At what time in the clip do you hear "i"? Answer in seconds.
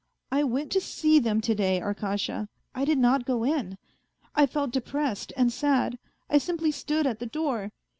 0.31-0.43, 2.73-2.85, 4.33-4.47, 6.27-6.39